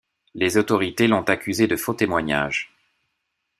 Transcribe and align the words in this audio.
Les 0.33 0.57
autorités 0.57 1.07
l'ont 1.07 1.21
accusé 1.21 1.67
de 1.67 1.75
faux 1.75 1.93
témoignage. 1.93 2.73